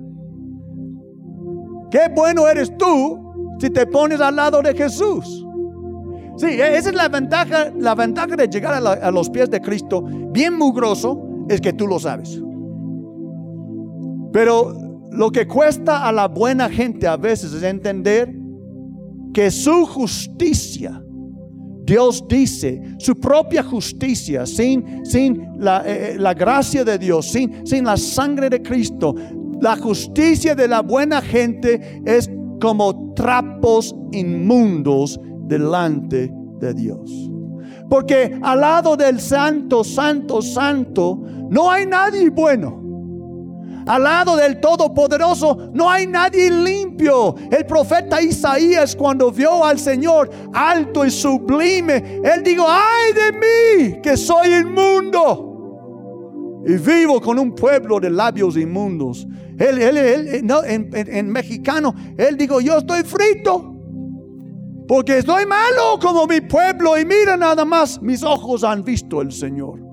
[1.91, 5.47] Qué bueno eres tú si te pones al lado de Jesús.
[6.37, 9.61] Sí, e-, esa es la ventaja, la ventaja de llegar a, a los pies de
[9.61, 12.43] Cristo, bien mugroso, es que tú lo sabes.
[14.33, 14.75] Pero
[15.11, 18.35] lo que cuesta a la buena gente a veces es entender
[19.33, 21.03] que su justicia,
[21.85, 27.85] Dios dice, su propia justicia, sin, sin la, eh, la, gracia de Dios, sin, sin
[27.85, 29.15] la sangre de Cristo,
[29.61, 37.31] la justicia de la buena gente es como trapos inmundos delante de Dios.
[37.89, 42.88] Porque al lado del santo, santo, santo, no hay nadie bueno.
[43.89, 47.35] Al lado del Todopoderoso no hay nadie limpio.
[47.51, 54.01] El profeta Isaías cuando vio al Señor alto y sublime, él dijo, ay de mí
[54.03, 55.47] que soy inmundo.
[56.67, 59.27] Y vivo con un pueblo de labios inmundos.
[59.59, 63.75] Él, en, mexicano, él dijo, yo estoy frito.
[64.87, 69.33] Porque estoy malo como mi pueblo y mira nada más, mis ojos han visto el
[69.33, 69.88] Señor.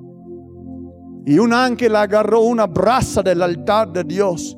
[1.26, 4.56] Y un ángel agarró una brasa del altar de Dios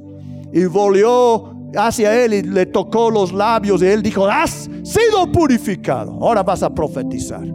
[0.52, 6.12] y volvió hacia él y le tocó los labios y él dijo, has sido purificado,
[6.22, 7.46] ahora vas a profetizar.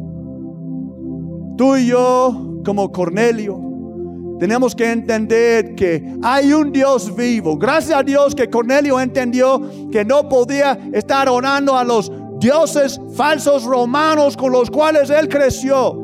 [1.57, 3.61] Tú y yo, como Cornelio,
[4.39, 7.57] tenemos que entender que hay un Dios vivo.
[7.57, 13.65] Gracias a Dios que Cornelio entendió que no podía estar orando a los dioses falsos
[13.65, 16.02] romanos con los cuales él creció.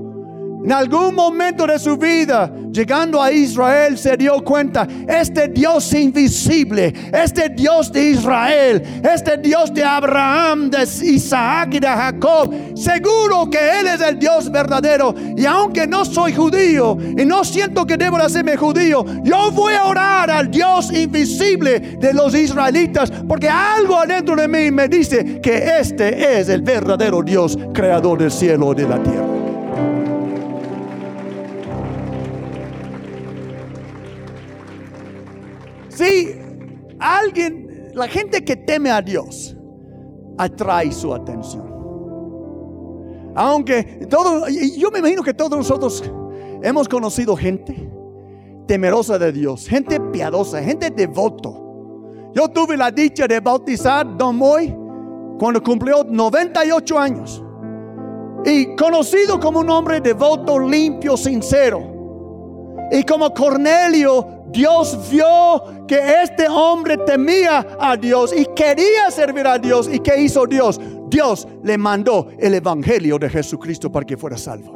[0.68, 6.92] En algún momento de su vida, llegando a Israel, se dio cuenta, este Dios invisible,
[7.11, 13.81] este Dios de Israel, este Dios de Abraham, de Isaac y de Jacob, seguro que
[13.81, 15.14] Él es el Dios verdadero.
[15.38, 19.85] Y aunque no soy judío y no siento que debo hacerme judío, yo voy a
[19.85, 25.78] orar al Dios invisible de los israelitas, porque algo adentro de mí me dice que
[25.81, 29.38] este es el verdadero Dios, creador del cielo y de la tierra.
[35.98, 36.32] Si
[37.00, 39.56] alguien, la gente que teme a Dios,
[40.38, 41.66] atrae su atención.
[43.34, 46.04] Aunque todo, yo me imagino que todos nosotros
[46.62, 47.90] hemos conocido gente
[48.68, 52.30] temerosa de Dios, gente piadosa, gente devoto.
[52.32, 54.72] Yo tuve la dicha de bautizar Don Moy
[55.37, 57.42] cuando cumplió 98 años.
[58.44, 61.82] Y conocido como un hombre devoto, limpio, sincero.
[62.92, 69.58] Y como Cornelio Dios vio que este hombre temía a Dios y quería servir a
[69.58, 69.88] Dios.
[69.92, 70.80] ¿Y qué hizo Dios?
[71.08, 74.74] Dios le mandó el Evangelio de Jesucristo para que fuera salvo.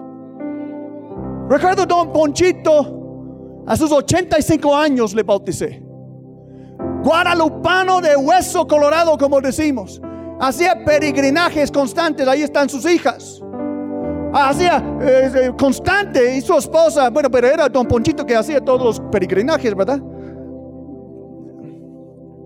[1.49, 5.83] Recuerdo don Ponchito, a sus 85 años le bauticé.
[7.03, 10.01] Guadalupano de hueso colorado, como decimos.
[10.41, 13.43] Hacía peregrinajes constantes, ahí están sus hijas
[14.33, 18.83] hacía eh, eh, constante y su esposa, bueno, pero era don Ponchito que hacía todos
[18.83, 20.01] los peregrinajes, ¿verdad?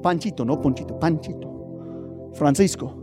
[0.02, 2.94] Panchito, no Ponchito, Panchito, Francisco.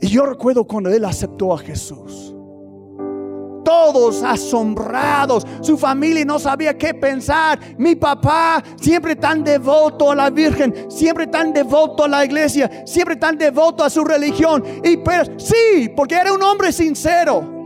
[0.00, 2.34] Y yo recuerdo cuando él aceptó a Jesús.
[3.70, 7.56] Todos asombrados, su familia no sabía qué pensar.
[7.78, 13.14] Mi papá, siempre tan devoto a la Virgen, siempre tan devoto a la iglesia, siempre
[13.14, 14.64] tan devoto a su religión.
[14.82, 17.60] Y pero sí, porque era un hombre sincero.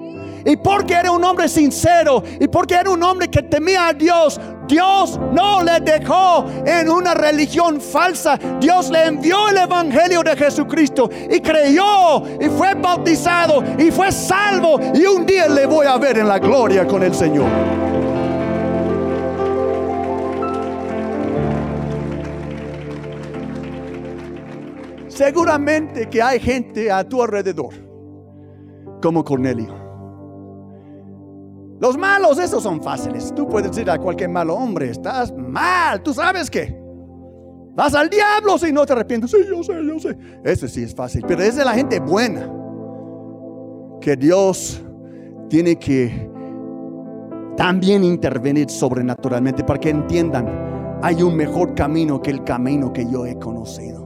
[0.44, 4.38] Y porque era un hombre sincero y porque era un hombre que temía a Dios,
[4.66, 8.38] Dios no le dejó en una religión falsa.
[8.60, 14.80] Dios le envió el Evangelio de Jesucristo y creyó y fue bautizado y fue salvo.
[14.94, 17.48] Y un día le voy a ver en la gloria con el Señor.
[25.08, 27.72] Seguramente que hay gente a tu alrededor,
[29.00, 29.83] como Cornelio.
[31.80, 33.32] Los malos, esos son fáciles.
[33.34, 36.82] Tú puedes decir a cualquier malo hombre, estás mal, tú sabes que.
[37.74, 39.30] Vas al diablo si no te arrepientes.
[39.30, 40.16] Sí, yo sé, yo sé.
[40.44, 41.24] Ese sí es fácil.
[41.26, 42.48] Pero es de la gente buena.
[44.00, 44.80] Que Dios
[45.48, 46.30] tiene que
[47.56, 53.26] también intervenir sobrenaturalmente para que entiendan, hay un mejor camino que el camino que yo
[53.26, 54.04] he conocido.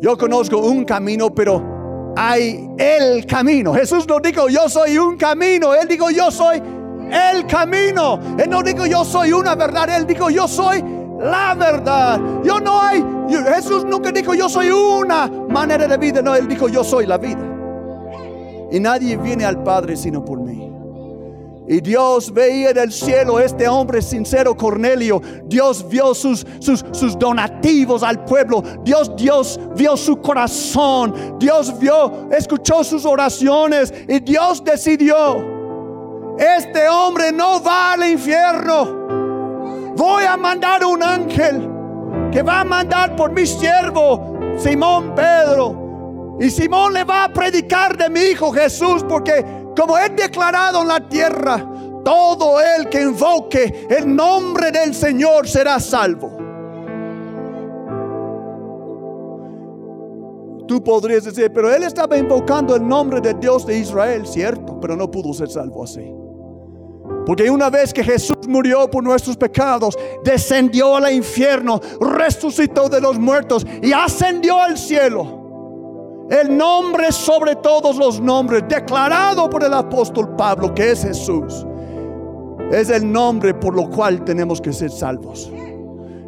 [0.00, 1.75] Yo conozco un camino, pero
[2.16, 3.74] hay el camino.
[3.74, 6.62] Jesús no dijo yo soy un camino, Él dijo yo soy
[7.10, 8.18] el camino.
[8.38, 10.82] Él no dijo yo soy una verdad, Él dijo yo soy
[11.20, 12.20] la verdad.
[12.42, 13.04] Yo no hay,
[13.54, 17.18] Jesús nunca dijo yo soy una manera de vida, no, Él dijo yo soy la
[17.18, 17.44] vida.
[18.72, 20.75] Y nadie viene al Padre sino por mí.
[21.68, 25.20] Y Dios veía del cielo este hombre sincero, Cornelio.
[25.44, 28.62] Dios vio sus, sus, sus, donativos al pueblo.
[28.84, 31.36] Dios, Dios vio su corazón.
[31.38, 33.92] Dios vio, escuchó sus oraciones.
[34.08, 35.44] Y Dios decidió,
[36.38, 39.94] este hombre no va al infierno.
[39.96, 41.68] Voy a mandar un ángel
[42.30, 46.36] que va a mandar por mi siervo, Simón Pedro.
[46.38, 50.88] Y Simón le va a predicar de mi hijo Jesús porque como he declarado en
[50.88, 51.64] la tierra,
[52.04, 56.36] todo el que invoque el nombre del Señor será salvo.
[60.66, 64.96] Tú podrías decir, pero él estaba invocando el nombre de Dios de Israel, cierto, pero
[64.96, 66.12] no pudo ser salvo así.
[67.24, 73.18] Porque una vez que Jesús murió por nuestros pecados, descendió al infierno, resucitó de los
[73.18, 75.45] muertos y ascendió al cielo.
[76.30, 81.64] El nombre sobre todos los nombres, declarado por el apóstol Pablo, que es Jesús,
[82.72, 85.52] es el nombre por lo cual tenemos que ser salvos.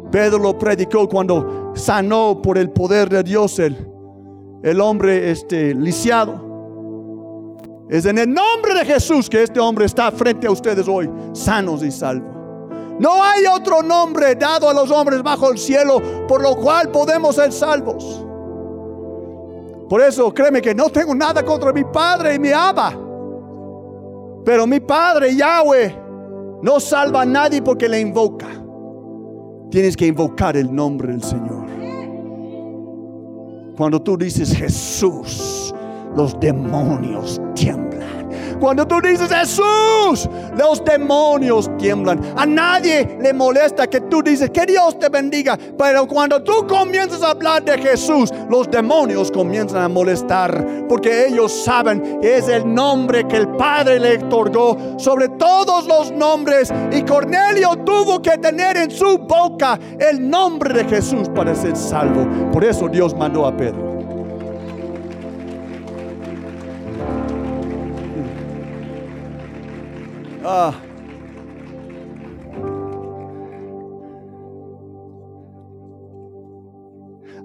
[0.09, 3.75] Pedro lo predicó cuando sanó por el poder de Dios el,
[4.63, 6.47] el hombre este, lisiado.
[7.89, 11.83] Es en el nombre de Jesús que este hombre está frente a ustedes hoy, sanos
[11.83, 12.37] y salvos.
[12.99, 17.35] No hay otro nombre dado a los hombres bajo el cielo por lo cual podemos
[17.35, 18.25] ser salvos.
[19.89, 22.93] Por eso créeme que no tengo nada contra mi padre y mi aba.
[24.45, 25.95] Pero mi padre Yahweh
[26.61, 28.47] no salva a nadie porque le invoca.
[29.71, 31.65] Tienes que invocar el nombre del Señor.
[33.75, 35.73] Cuando tú dices Jesús,
[36.15, 37.89] los demonios tiemblan.
[38.59, 42.19] Cuando tú dices Jesús, los demonios tiemblan.
[42.35, 45.57] A nadie le molesta que tú dices que Dios te bendiga.
[45.77, 50.87] Pero cuando tú comienzas a hablar de Jesús, los demonios comienzan a molestar.
[50.89, 56.11] Porque ellos saben que es el nombre que el Padre le otorgó sobre todos los
[56.11, 56.73] nombres.
[56.91, 62.27] Y Cornelio tuvo que tener en su boca el nombre de Jesús para ser salvo.
[62.51, 63.98] Por eso Dios mandó a Pedro.
[70.43, 70.73] Ah.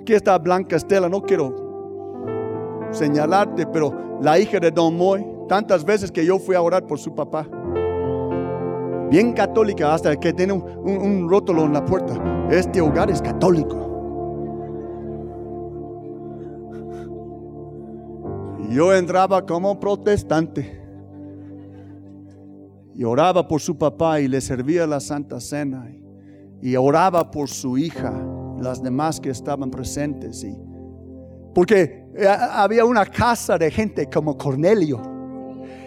[0.01, 1.55] Aquí está Blanca Estela, no quiero
[2.93, 6.99] señalarte, pero la hija de Don Moy, tantas veces que yo fui a orar por
[6.99, 7.49] su papá,
[9.11, 12.15] bien católica, hasta que tiene un, un rótulo en la puerta,
[12.51, 13.91] este hogar es católico.
[18.69, 20.84] Yo entraba como protestante
[22.97, 25.91] y oraba por su papá y le servía la Santa Cena
[26.63, 28.13] y, oraba por su hija,
[28.59, 30.43] las demás que estaban presentes.
[30.45, 30.57] Y,
[31.55, 35.03] porque eh, había una casa de gente como Cornelio,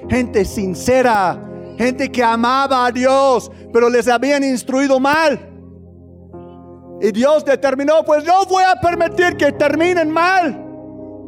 [0.08, 1.42] gente sincera,
[1.78, 5.40] gente que amaba a Dios, pero les habían instruido mal.
[7.02, 10.64] Y Dios determinó, pues no voy a permitir que terminen mal.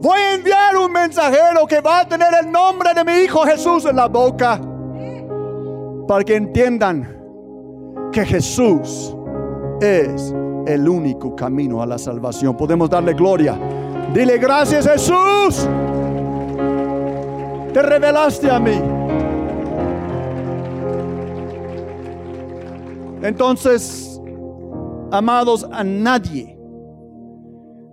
[0.01, 3.85] Voy a enviar un mensajero que va a tener el nombre de mi hijo Jesús
[3.85, 4.68] en la boca
[6.09, 7.07] para que entiendan
[8.11, 9.15] que Jesús
[9.79, 10.33] es
[10.65, 12.57] el único camino a la salvación.
[12.57, 13.55] Podemos darle gloria.
[14.11, 15.69] Dile gracias Jesús.
[17.71, 18.81] Te revelaste a mí.
[23.21, 24.19] Entonces,
[25.11, 26.57] amados, a nadie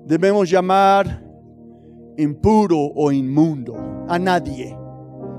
[0.07, 1.23] debemos llamar
[2.17, 3.77] impuro o inmundo,
[4.09, 4.75] a nadie.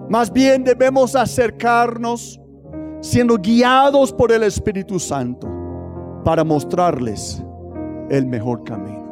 [0.09, 2.39] Más bien debemos acercarnos
[3.01, 5.47] siendo guiados por el Espíritu Santo
[6.23, 7.43] para mostrarles
[8.09, 9.07] el mejor camino.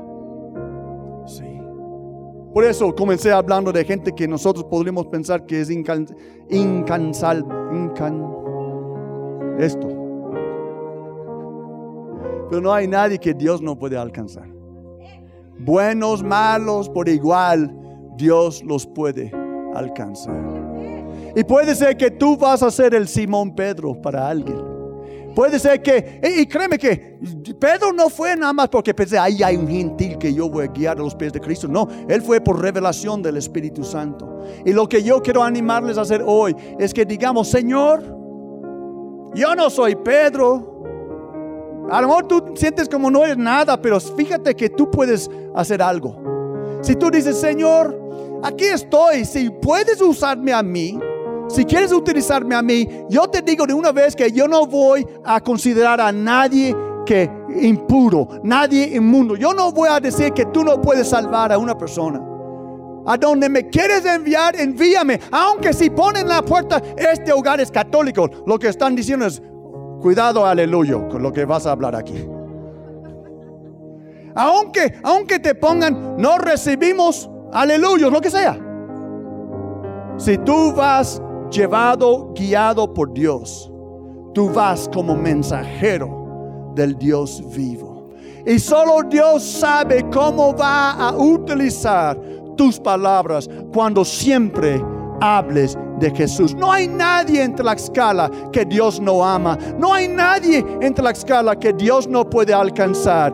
[2.55, 7.45] Por eso comencé hablando de gente que nosotros podríamos pensar que es incansable.
[9.59, 9.87] esto.
[12.49, 14.47] Pero no hay nadie que Dios no puede alcanzar.
[15.59, 17.77] Buenos, malos, por igual,
[18.15, 19.33] Dios los puede
[19.73, 20.64] alcanzar.
[21.35, 24.75] Y puede ser que tú vas a ser el Simón Pedro para alguien.
[25.35, 27.19] Puede ser que, y, créeme que
[27.59, 30.67] Pedro no fue nada más porque pensé, ahí hay un gentil que yo voy a
[30.67, 31.67] guiar a los pies de Cristo.
[31.67, 34.43] No, él fue por revelación del Espíritu Santo.
[34.65, 38.01] Y lo que yo quiero animarles a hacer hoy es que digamos, Señor,
[39.33, 40.71] yo no soy Pedro.
[41.91, 46.79] A lo tú sientes como no eres nada, pero fíjate que tú puedes hacer algo.
[46.81, 50.97] Si tú dices, Señor, aquí estoy, si puedes usarme a mí,
[51.47, 55.05] si quieres utilizarme a mí, yo te digo de una vez que yo no voy
[55.23, 56.75] a considerar a nadie
[57.05, 57.29] que
[57.61, 59.35] impuro, nadie inmundo.
[59.35, 62.21] Yo no voy a decir que tú no puedes salvar a una persona.
[63.07, 65.19] A donde me quieres enviar, envíame.
[65.31, 68.27] Aunque si ponen la puerta, este hogar es católico.
[68.47, 69.41] Lo que están diciendo es,
[70.01, 72.27] cuidado, aleluya, con lo que vas a hablar aquí.
[74.33, 78.57] Aunque, aunque te pongan, no recibimos, aleluya, lo que sea.
[80.17, 81.21] Si tú vas
[81.55, 83.71] llevado, guiado por Dios,
[84.33, 88.09] tú vas como mensajero del Dios vivo.
[88.45, 92.19] Y solo Dios sabe cómo va a utilizar
[92.55, 94.83] tus palabras cuando siempre
[95.21, 96.53] hables de Jesús.
[96.53, 99.57] No hay nadie en Tlaxcala que Dios no ama.
[99.79, 103.33] No hay nadie en Tlaxcala que Dios no puede alcanzar.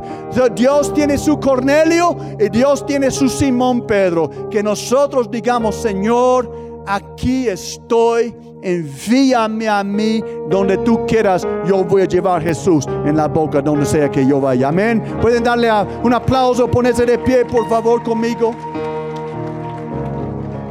[0.56, 4.50] Dios tiene su Cornelio y Dios tiene su Simón Pedro.
[4.50, 11.46] Que nosotros digamos, Señor, aquí estoy, envíame a mí donde tú quieras.
[11.66, 14.70] Yo voy a llevar a Jesús en la boca donde sea que yo vaya.
[14.70, 15.04] Amén.
[15.22, 15.70] Pueden darle
[16.04, 18.56] un aplauso, ponerse de pie, por favor, conmigo.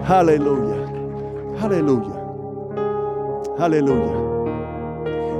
[0.06, 0.76] Aleluya.
[1.62, 2.16] Aleluya.
[3.58, 4.12] Aleluya.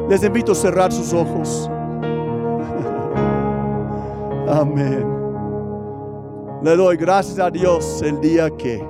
[0.08, 1.68] Les invito a cerrar sus ojos.
[4.48, 5.04] Amén.
[6.62, 8.84] Le doy gracias a Dios el día que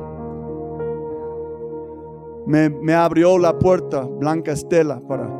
[2.51, 5.31] me, abrió la puerta Blanca Estela para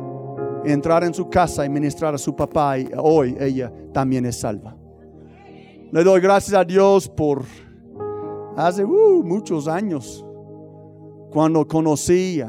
[0.63, 4.77] entrar en su casa y ministrar a su papá y hoy ella también es salva.
[5.91, 7.43] Le doy gracias a Dios por
[8.55, 10.25] hace uh, muchos años
[11.31, 12.41] cuando conocí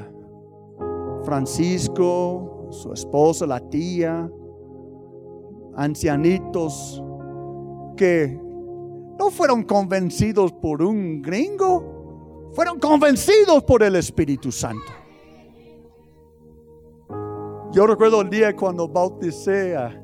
[1.25, 4.31] Francisco, su esposa, la tía,
[5.77, 7.03] ancianitos
[7.97, 8.39] que
[9.19, 11.92] no fueron convencidos por un gringo,
[12.53, 14.93] fueron convencidos por el Espíritu Santo.
[17.73, 19.99] Yo recuerdo el día cuando bauticé a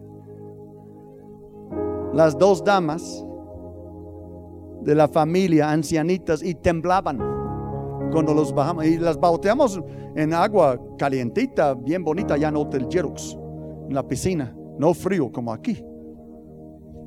[2.14, 3.24] las dos damas
[4.82, 7.18] de la familia, ancianitas, y temblaban
[8.10, 8.86] cuando los bajamos.
[8.86, 9.80] Y las bauteamos
[10.16, 13.36] en agua calientita, bien bonita, ya en Hotel Jerox,
[13.88, 15.84] en la piscina, no frío como aquí.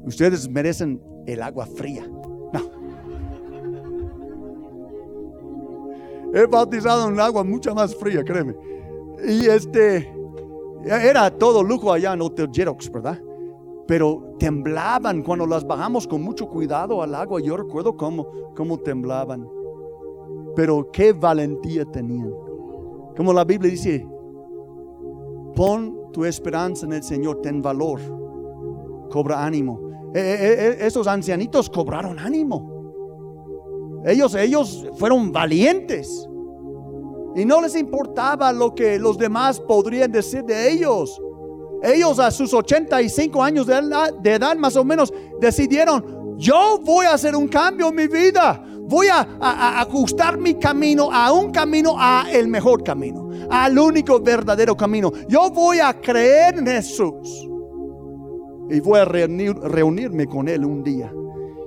[0.05, 2.07] Ustedes merecen el agua fría.
[6.34, 8.55] He bautizado en agua mucha más fría, créeme.
[9.27, 10.11] Y este,
[10.86, 13.21] era todo lujo allá en Hotel Jerox, ¿verdad?
[13.88, 17.41] Pero temblaban cuando las bajamos con mucho cuidado al agua.
[17.41, 19.47] Yo recuerdo cómo, cómo temblaban.
[20.55, 22.32] Pero qué valentía tenían.
[23.15, 24.07] Como la Biblia dice,
[25.55, 27.99] pon tu esperanza en el Señor, ten valor,
[29.09, 29.91] cobra ánimo.
[30.13, 32.70] E, e, e, esos ancianitos cobraron ánimo.
[34.05, 36.27] Ellos, ellos fueron valientes.
[37.35, 41.21] Y no les importaba lo que los demás podrían decir de ellos.
[41.83, 43.75] Ellos a sus 85 años de
[44.35, 48.63] edad, más o menos decidieron, yo voy a hacer un cambio en mi vida.
[48.83, 49.25] Voy a,
[49.79, 55.11] ajustar mi camino a un camino, a el mejor camino, al único verdadero camino.
[55.29, 57.47] Yo voy a creer en Jesús.
[58.69, 61.11] Y voy a reunirme con Él un día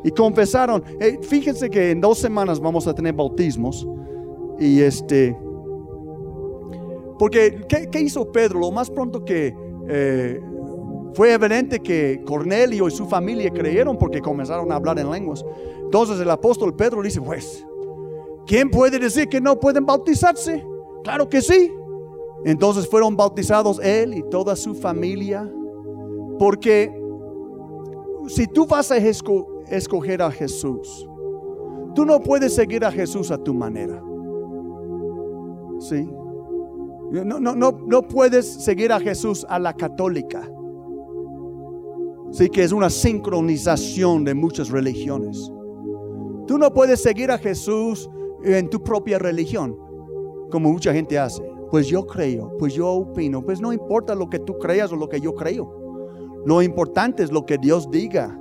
[0.04, 0.84] y confesaron.
[1.00, 3.88] Eh, fíjense que en dos semanas vamos a tener bautismos.
[4.60, 5.36] Y este,
[7.18, 8.60] porque ¿qué, hizo Pedro?
[8.60, 9.56] Lo más pronto que
[9.88, 10.40] eh,
[11.14, 15.44] fue evidente que Cornelio y su familia creyeron porque comenzaron a hablar en lenguas.
[15.82, 17.64] Entonces el apóstol Pedro dice, pues,
[18.46, 20.64] ¿quién puede decir que no pueden bautizarse?
[21.02, 21.72] Claro que sí.
[22.44, 25.50] Entonces fueron bautizados él y toda su familia.
[26.38, 26.92] Porque
[28.28, 28.98] si tú vas a
[29.68, 31.08] escoger a Jesús,
[31.94, 34.02] Tú no puedes seguir a Jesús a tu manera.
[35.78, 36.10] ¿Sí?
[37.12, 40.50] No, no, no, no puedes seguir a Jesús a la católica.
[42.32, 45.52] Sí, que es una sincronización de muchas religiones.
[46.48, 48.10] Tú no puedes seguir a Jesús
[48.42, 49.76] en tu propia religión,
[50.50, 51.44] como mucha gente hace.
[51.70, 55.08] Pues yo creo, pues yo opino, pues no importa lo que tú creas o lo
[55.08, 56.42] que yo creo.
[56.44, 58.36] Lo importante es lo que Dios diga.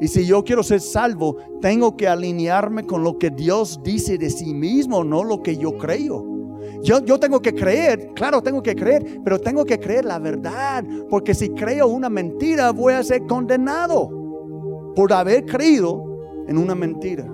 [0.00, 4.30] Y si yo quiero ser salvo, tengo que alinearme con lo que Dios dice de
[4.30, 6.36] sí mismo, no lo que yo creo.
[6.82, 10.84] Yo, yo, tengo que creer, claro, tengo que creer, pero tengo que creer la verdad,
[11.08, 17.26] porque si creo una mentira voy a ser condenado por haber creído en una mentira.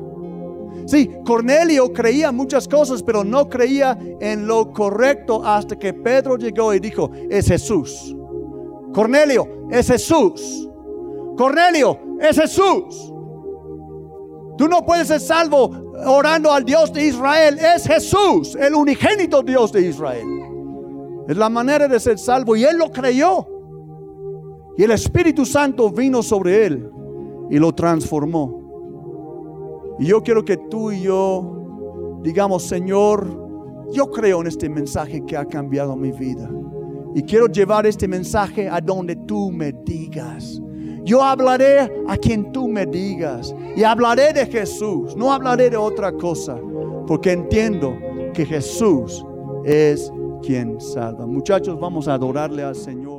[0.87, 6.75] Sí, Cornelio creía muchas cosas, pero no creía en lo correcto hasta que Pedro llegó
[6.75, 8.17] y dijo, es Jesús.
[8.93, 10.69] Cornelio, es Jesús.
[11.37, 13.13] Cornelio, es Jesús.
[14.57, 15.71] Tú no puedes ser salvo
[16.07, 17.59] orando al Dios de Israel.
[17.59, 20.27] Es Jesús, el unigénito Dios de Israel.
[21.29, 22.57] Es la manera de ser salvo.
[22.57, 23.47] Y él lo creyó.
[24.77, 26.91] Y el Espíritu Santo vino sobre él
[27.51, 28.61] y lo transformó.
[29.99, 31.63] Y yo quiero que tú y yo
[32.23, 36.49] digamos, Señor, yo creo en este mensaje que ha cambiado mi vida.
[37.15, 40.61] Y quiero llevar este mensaje a donde tú me digas.
[41.05, 43.55] Yo hablaré a quien tú me digas.
[43.77, 45.17] Y hablaré de Jesús.
[45.17, 46.59] No hablaré de otra cosa.
[47.07, 47.97] Porque entiendo
[48.33, 49.25] que Jesús
[49.65, 51.27] es quien salva.
[51.27, 53.12] Muchachos, vamos a adorarle al Señor.